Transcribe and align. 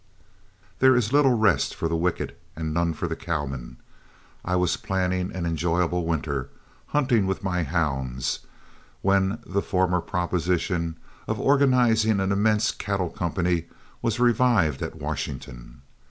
There 0.79 0.95
is 0.95 1.13
little 1.13 1.35
rest 1.37 1.75
for 1.75 1.87
the 1.87 1.95
wicked 1.95 2.35
and 2.55 2.73
none 2.73 2.95
for 2.95 3.05
a 3.05 3.15
cowman. 3.15 3.77
I 4.43 4.55
was 4.55 4.75
planning 4.75 5.31
an 5.31 5.45
enjoyable 5.45 6.07
winter, 6.07 6.49
hunting 6.87 7.27
with 7.27 7.43
my 7.43 7.61
hounds, 7.61 8.39
when 9.03 9.37
the 9.45 9.61
former 9.61 10.01
proposition 10.01 10.97
of 11.27 11.39
organizing 11.39 12.19
an 12.19 12.31
immense 12.31 12.71
cattle 12.71 13.11
company 13.11 13.65
was 14.01 14.19
revived 14.19 14.81
at 14.81 14.95
Washington. 14.95 15.83